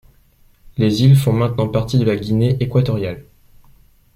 Les 0.77 1.03
îles 1.03 1.15
font 1.15 1.31
maintenant 1.31 1.67
partie 1.67 1.99
de 1.99 2.03
la 2.05 2.15
Guinée 2.15 2.57
équatoriale. 2.59 3.23